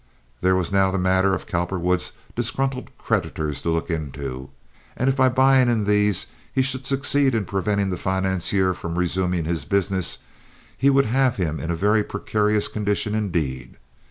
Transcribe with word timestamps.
There 0.41 0.55
was 0.55 0.71
now 0.71 0.89
the 0.89 0.97
matter 0.97 1.35
of 1.35 1.45
Cowperwood's 1.45 2.13
disgruntled 2.35 2.89
creditors 2.97 3.61
to 3.61 3.69
look 3.69 3.91
into; 3.91 4.49
and 4.97 5.07
if 5.07 5.15
by 5.15 5.29
buying 5.29 5.69
in 5.69 5.83
these 5.83 6.25
he 6.51 6.63
should 6.63 6.87
succeed 6.87 7.35
in 7.35 7.45
preventing 7.45 7.91
the 7.91 7.97
financier 7.97 8.73
from 8.73 8.97
resuming 8.97 9.43
business, 9.43 10.17
he 10.75 10.89
would 10.89 11.05
have 11.05 11.35
him 11.35 11.59
in 11.59 11.69
a 11.69 11.75
very 11.75 12.03
precarious 12.03 12.67
condition 12.67 13.13
indeed. 13.13 13.77